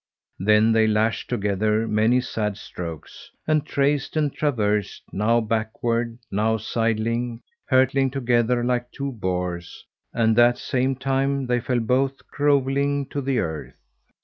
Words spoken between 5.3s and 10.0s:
backward, now sideling, hurtling together like two boars,